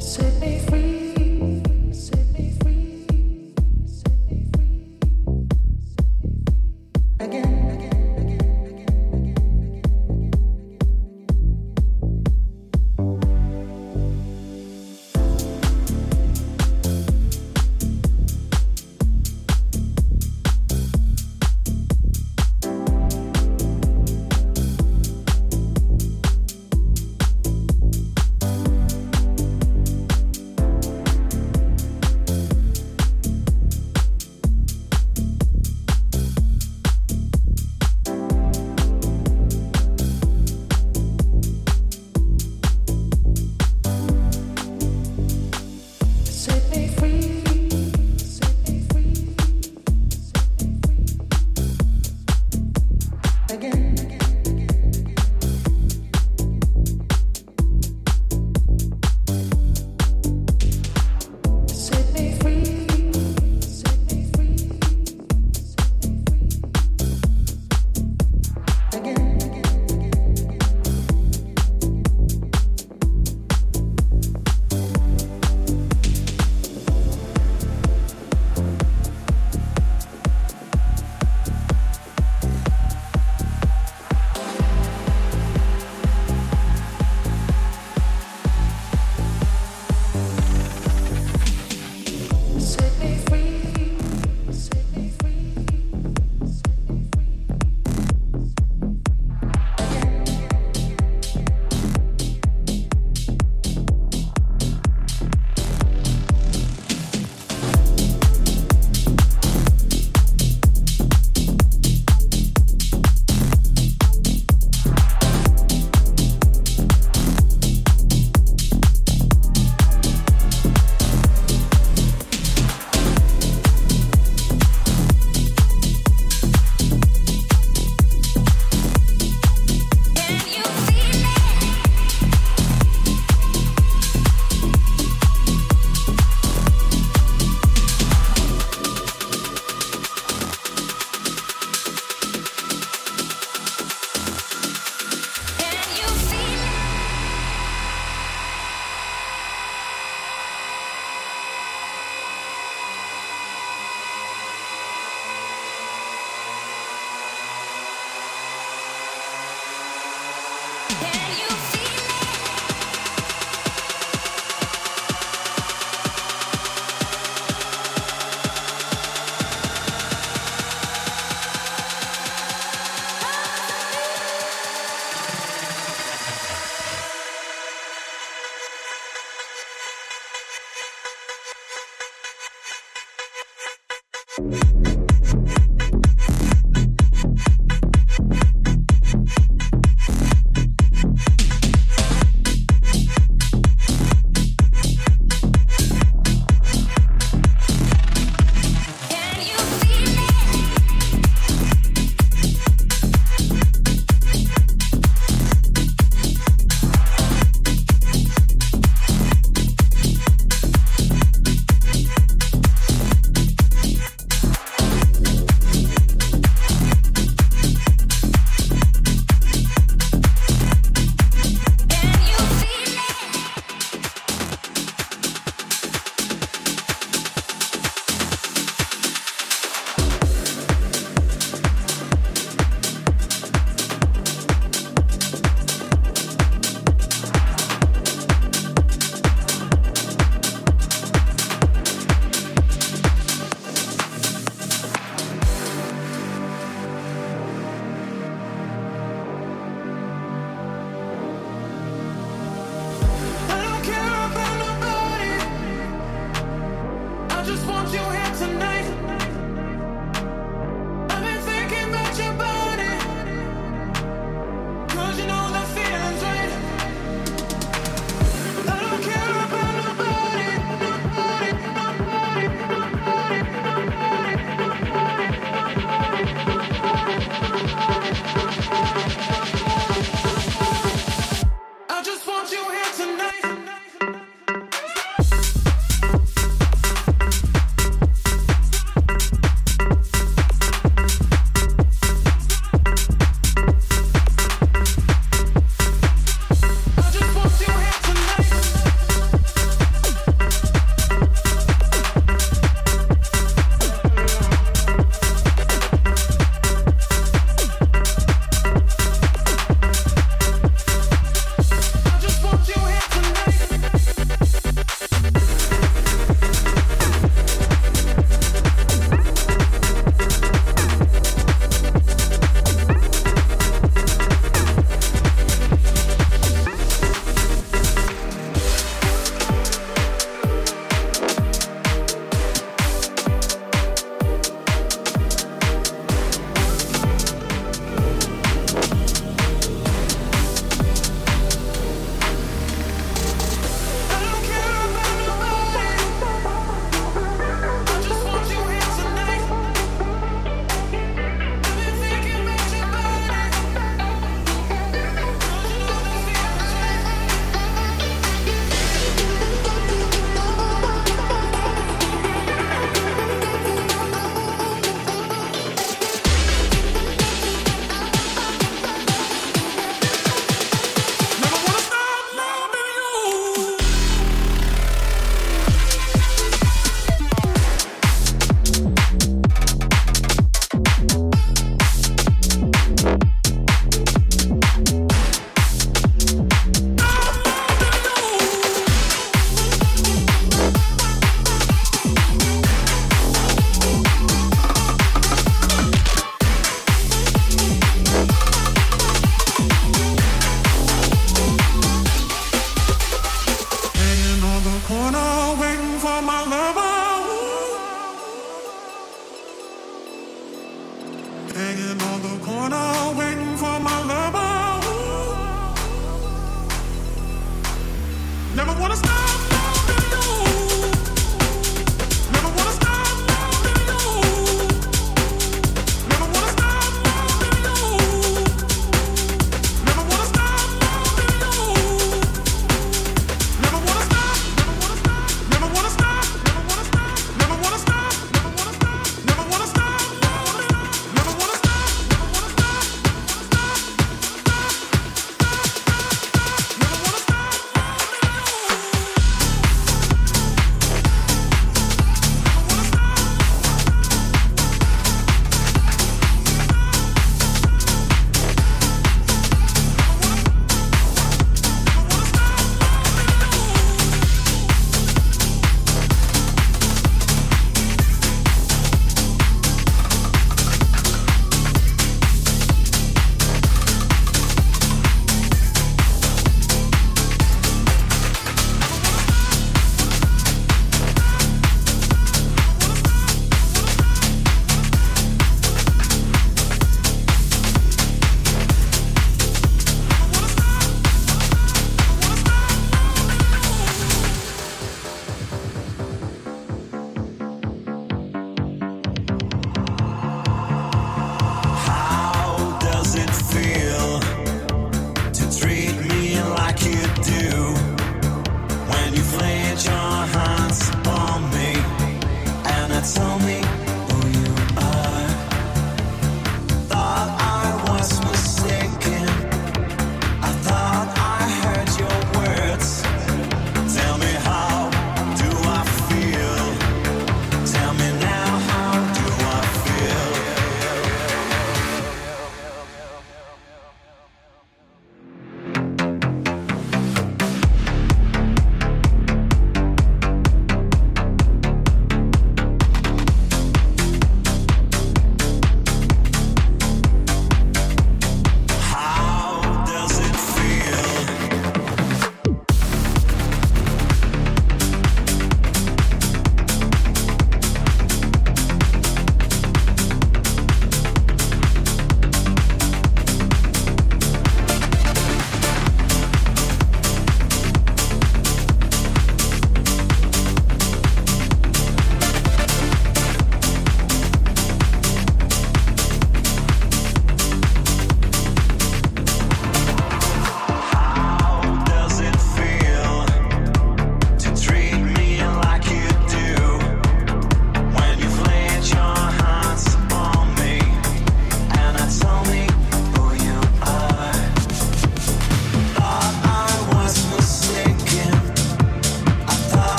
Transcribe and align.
Sydney. 0.00 0.57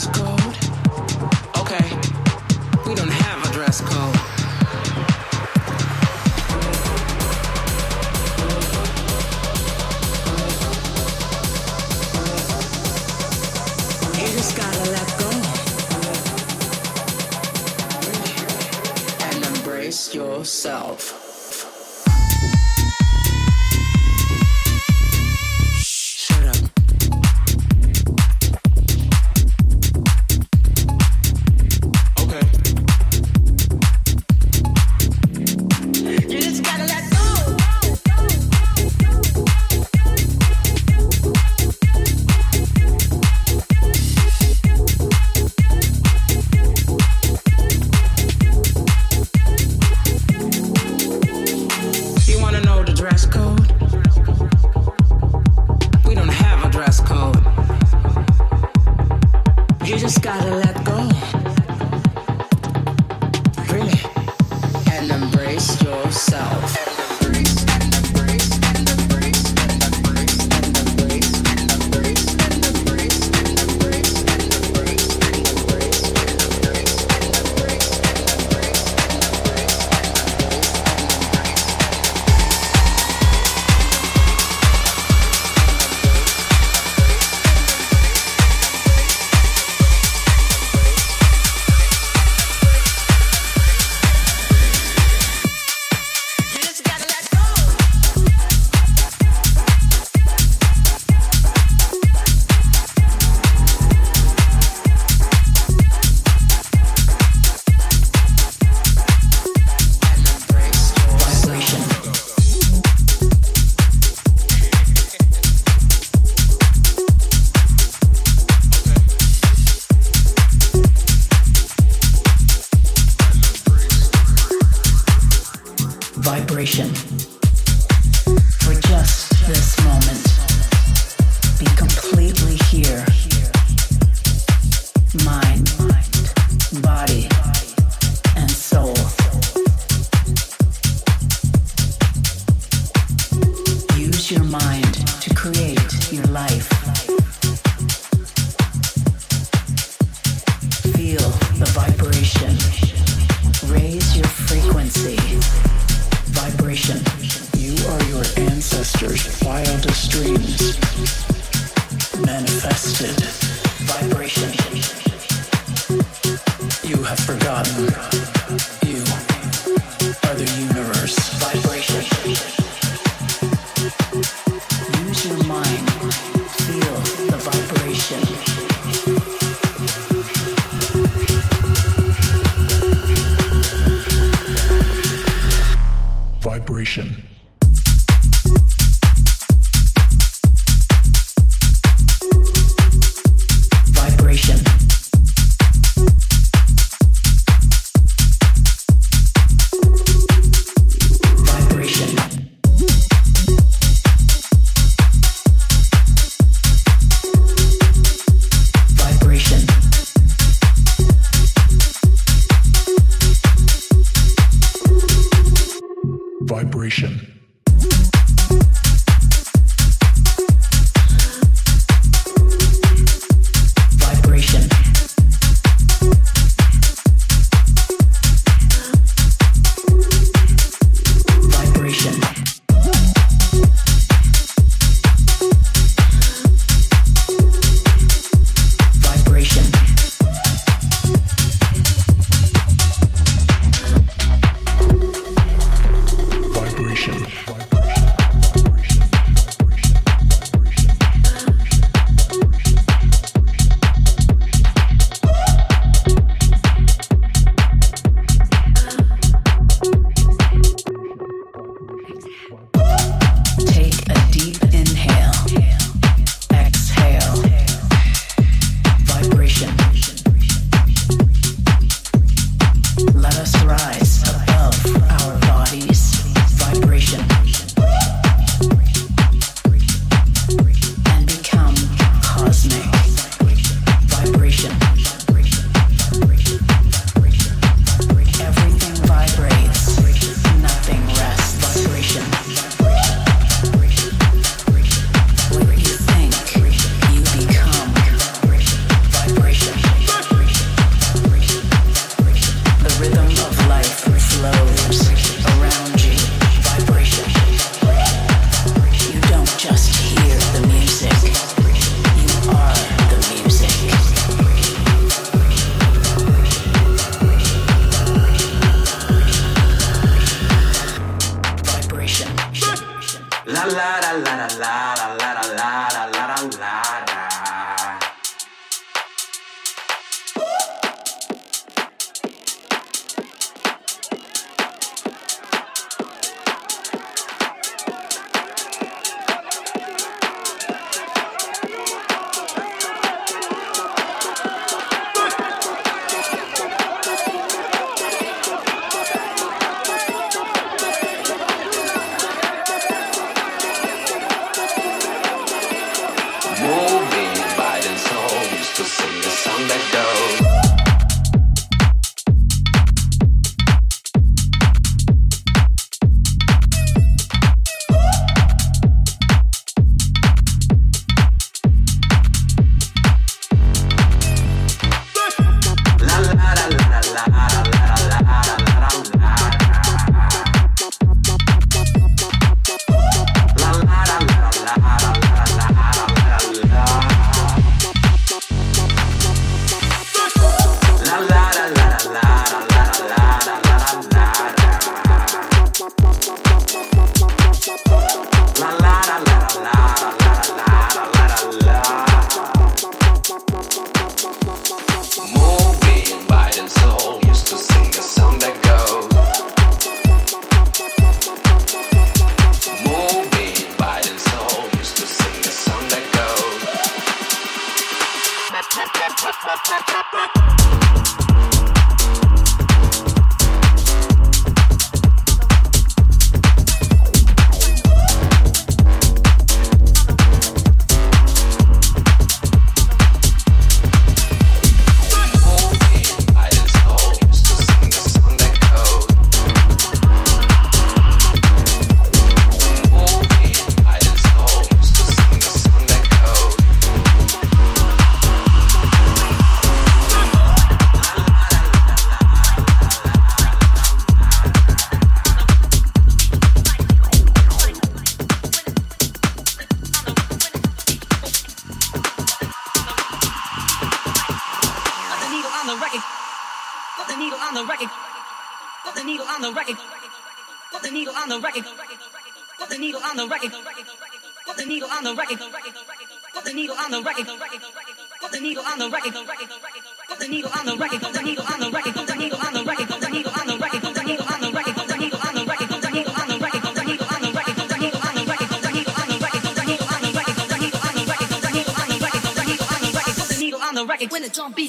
dress 0.00 0.18
code? 0.18 0.56
Okay, 1.58 1.84
we 2.86 2.94
don't 2.94 3.10
have 3.10 3.44
a 3.44 3.52
dress 3.52 3.80
code. 3.80 4.16
You 14.16 14.26
just 14.36 14.56
gotta 14.56 14.90
let 14.90 15.18
go 15.18 15.30
and 19.26 19.56
embrace 19.56 20.14
yourself. 20.14 21.19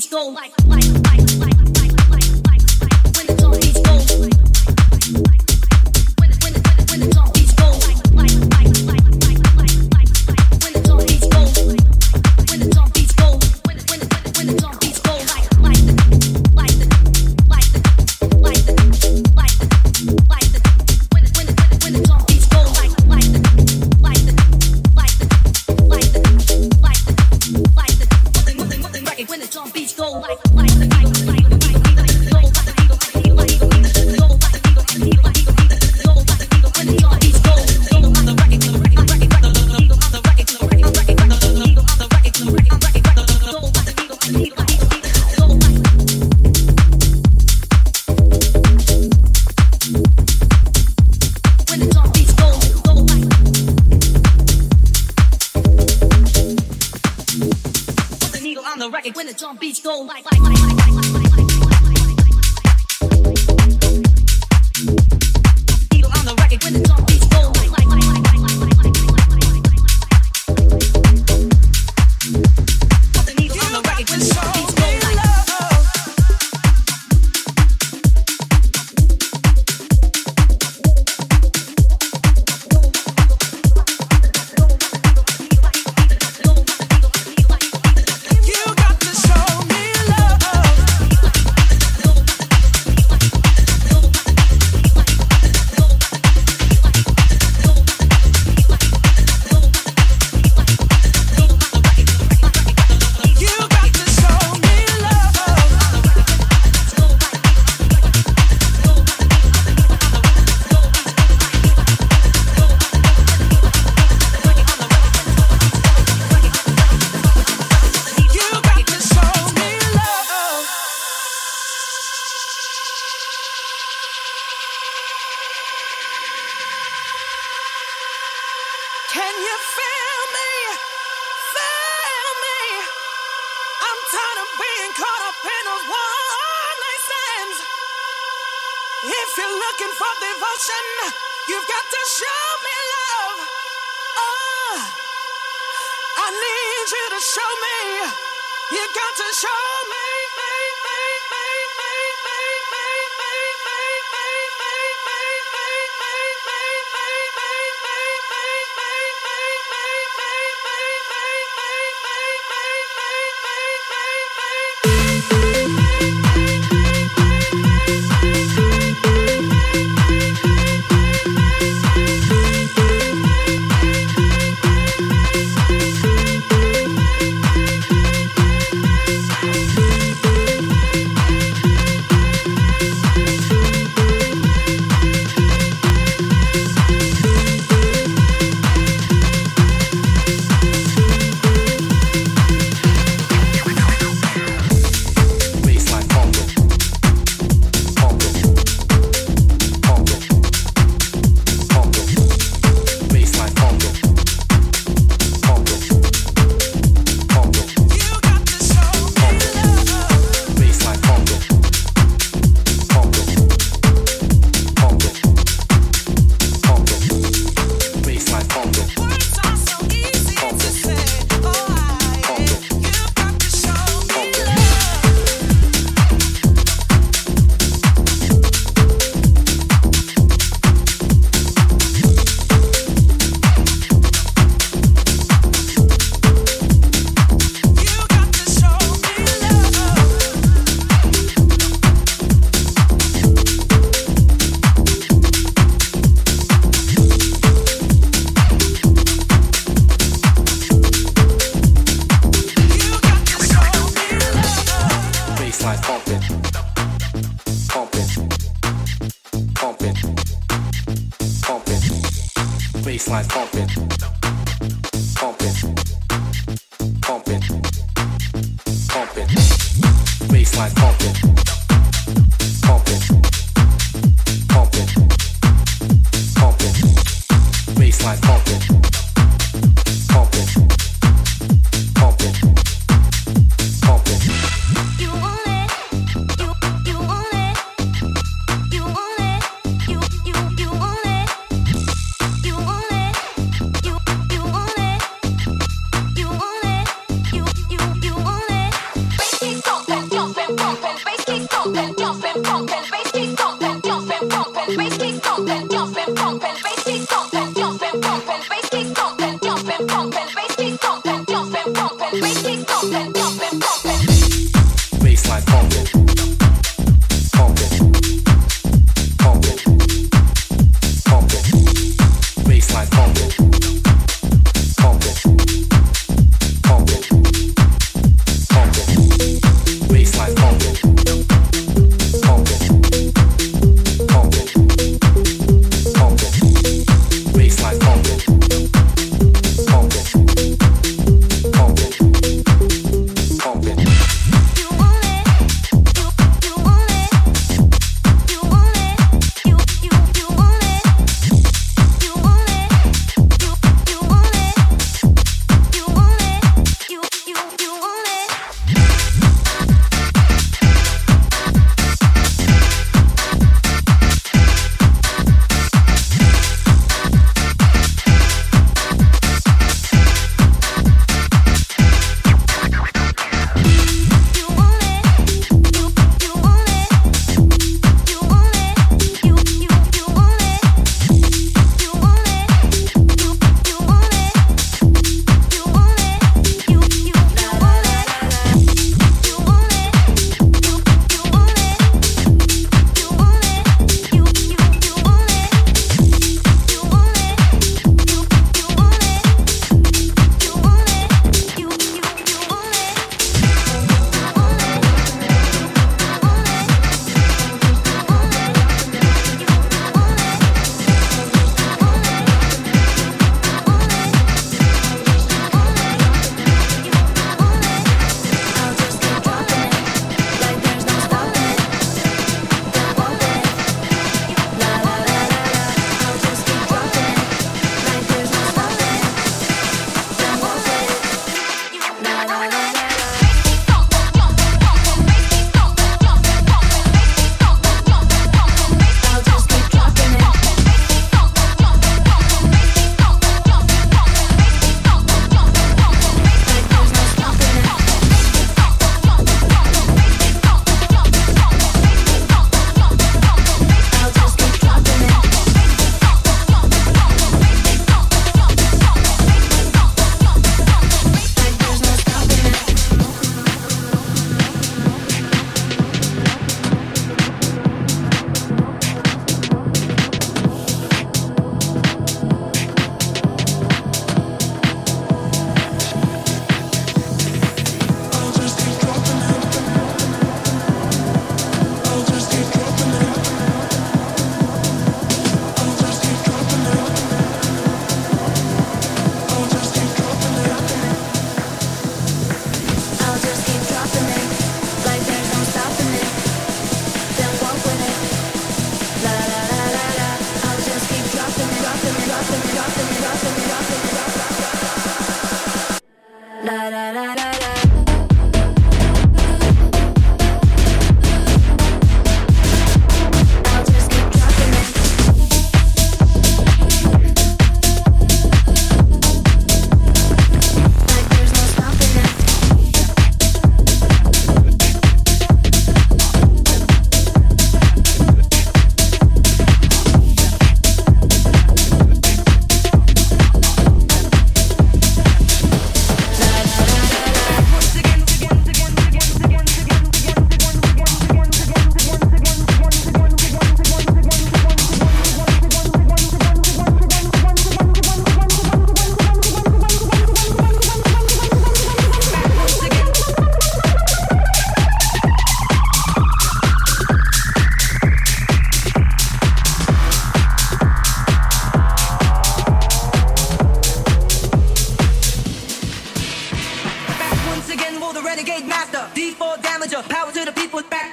beach 0.02 0.10
go 0.10 0.28
like, 0.30 0.54
like 0.66 0.81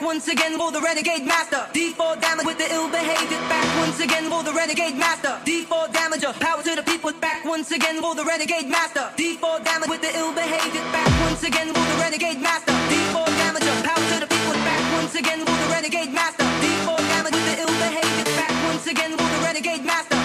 once 0.09 0.27
again 0.29 0.57
for 0.57 0.73
the 0.73 0.81
renegade 0.81 1.27
master. 1.27 1.61
D4 1.77 2.19
damage 2.19 2.47
with 2.47 2.57
the 2.57 2.69
ill 2.73 2.89
behavior. 2.89 3.41
Back 3.53 3.69
once 3.77 4.01
again 4.01 4.25
for 4.31 4.43
the 4.43 4.55
renegade 4.55 4.97
master. 4.97 5.37
D4 5.45 5.93
damager. 5.93 6.33
Power 6.41 6.63
to 6.63 6.75
the 6.77 6.83
people. 6.83 7.13
Back 7.21 7.45
once 7.45 7.71
again 7.73 8.01
for 8.01 8.15
the 8.15 8.25
renegade 8.25 8.69
master. 8.69 9.05
D4 9.21 9.63
damage 9.69 9.91
with 9.91 10.01
the 10.01 10.13
ill 10.17 10.33
behavior. 10.33 10.85
Back 10.97 11.13
once 11.27 11.43
again 11.43 11.69
for 11.75 11.85
the 11.91 11.97
renegade 12.01 12.41
master. 12.41 12.73
D4 12.89 13.29
damager. 13.41 13.77
Power 13.85 14.05
to 14.13 14.17
the 14.25 14.29
people. 14.35 14.57
Back 14.69 14.83
once 14.97 15.15
again 15.15 15.41
for 15.45 15.57
the 15.63 15.69
renegade 15.77 16.13
master. 16.15 16.47
D4 16.65 16.97
damage 17.13 17.35
with 17.37 17.47
the 17.51 17.57
ill 17.61 17.75
behavior. 17.85 18.25
Back 18.41 18.53
once 18.65 18.87
again 18.87 19.13
for 19.13 19.29
the 19.29 19.41
renegade 19.45 19.85
master. 19.85 20.18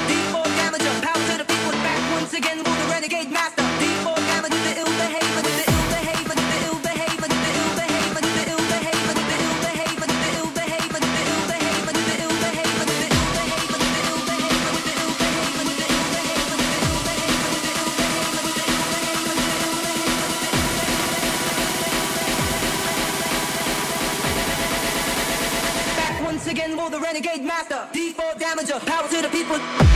D4 28.64 28.80
damager. 28.80 28.86
Power 28.86 29.08
to 29.10 29.22
the 29.22 29.30
people. 29.30 29.93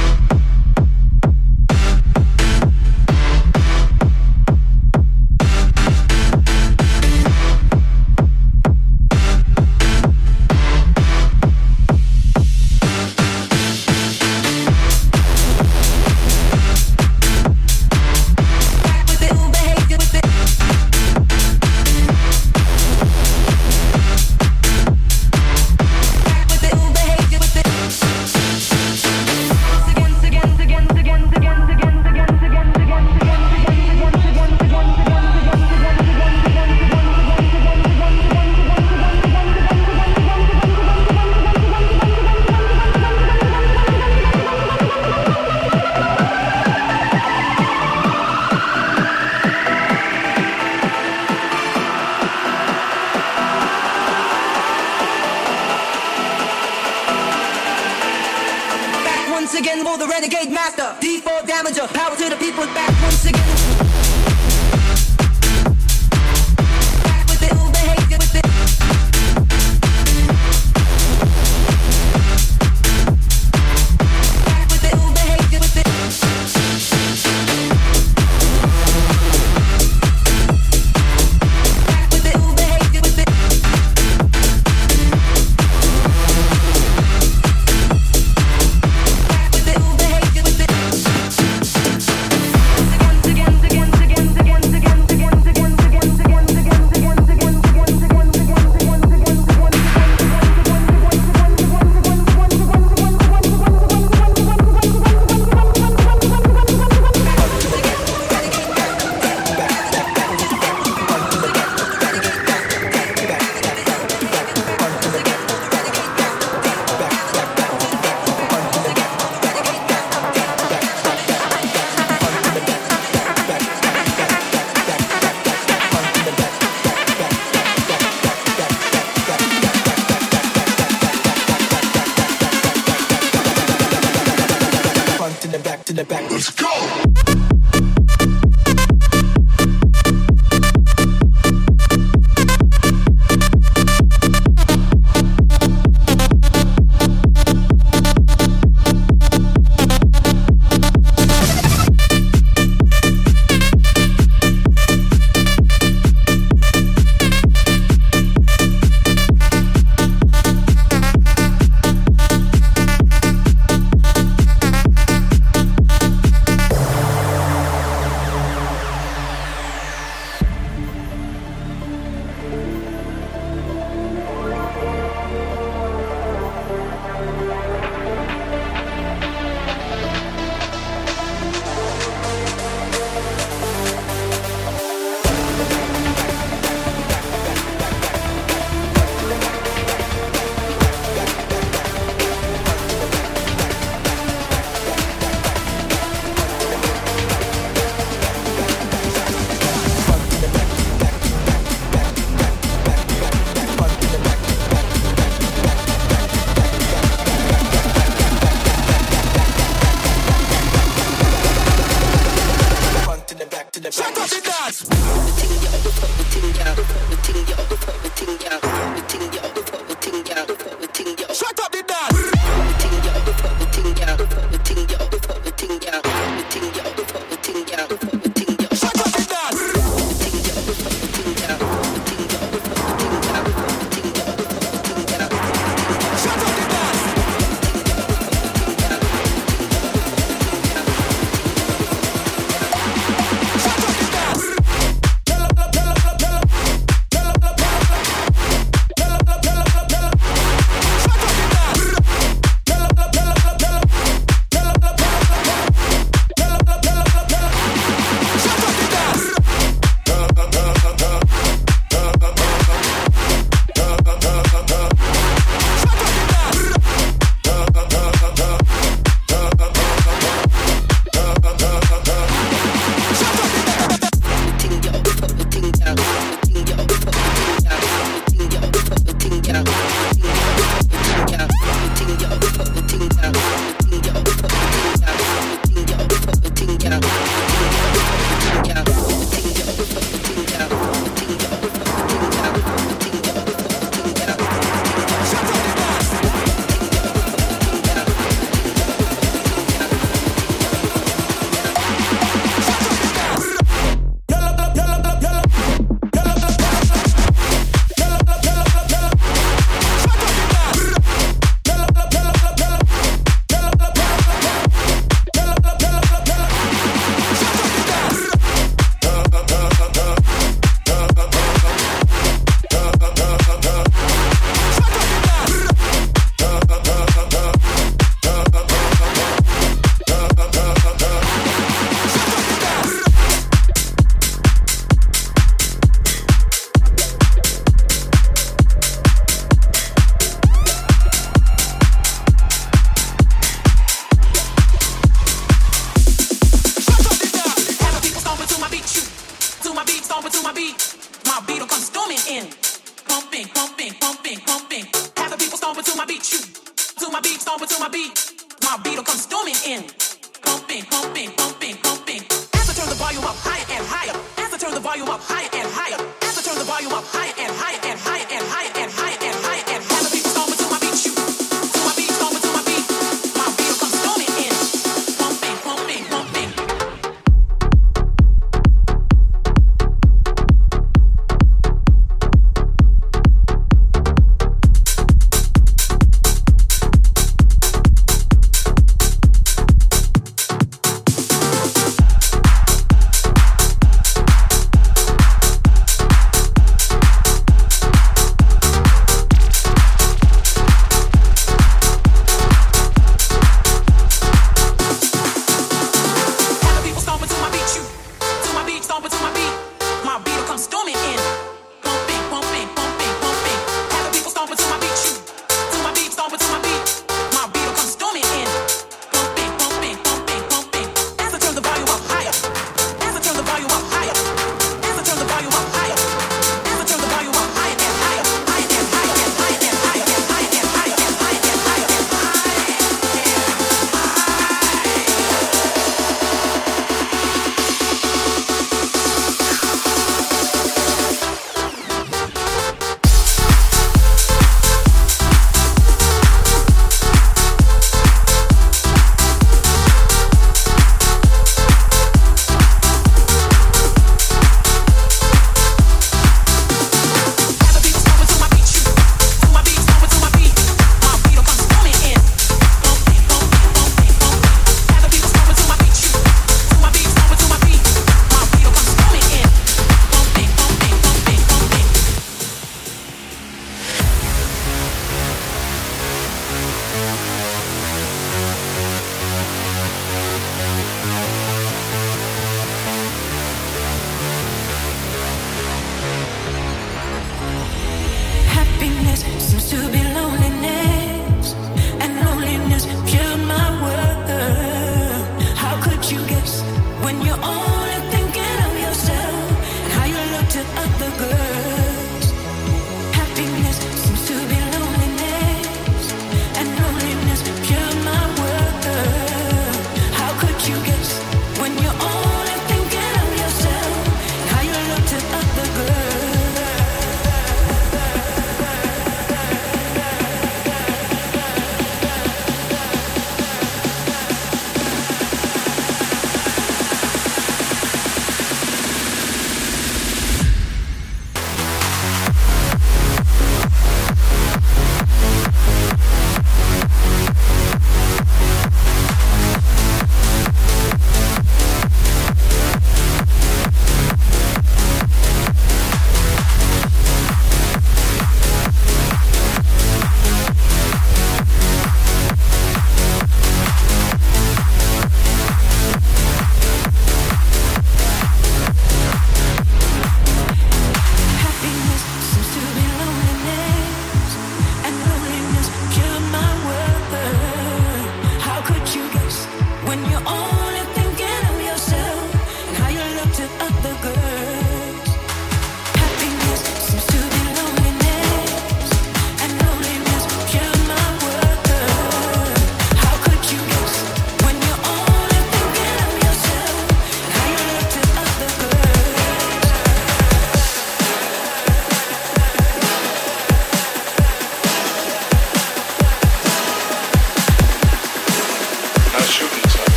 Power 61.94 62.16
to 62.16 62.30
the 62.30 62.36
people. 62.38 62.66
Back 62.74 62.87